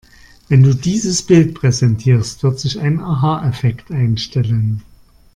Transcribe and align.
Wenn 0.49 0.63
du 0.63 0.73
dieses 0.73 1.21
Bild 1.21 1.53
präsentierst, 1.53 2.41
wird 2.41 2.59
sich 2.59 2.79
ein 2.79 3.01
Aha-Effekt 3.01 3.91
einstellen. 3.91 4.81